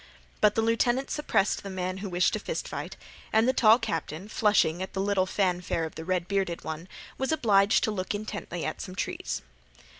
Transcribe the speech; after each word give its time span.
But 0.39 0.55
the 0.55 0.63
lieutenant 0.63 1.11
suppressed 1.11 1.61
the 1.61 1.69
man 1.69 1.97
who 1.97 2.09
wished 2.09 2.33
to 2.33 2.39
fist 2.39 2.67
fight, 2.67 2.97
and 3.31 3.47
the 3.47 3.53
tall 3.53 3.77
captain, 3.77 4.27
flushing 4.29 4.81
at 4.81 4.93
the 4.93 4.99
little 4.99 5.27
fanfare 5.27 5.85
of 5.85 5.93
the 5.93 6.03
red 6.03 6.27
bearded 6.27 6.63
one, 6.63 6.87
was 7.19 7.31
obliged 7.31 7.83
to 7.83 7.91
look 7.91 8.15
intently 8.15 8.65
at 8.65 8.81
some 8.81 8.95
trees. 8.95 9.43